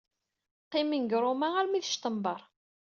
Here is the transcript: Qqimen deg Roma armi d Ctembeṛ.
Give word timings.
Qqimen 0.65 1.03
deg 1.05 1.13
Roma 1.23 1.47
armi 1.55 1.79
d 1.83 1.85
Ctembeṛ. 1.91 2.41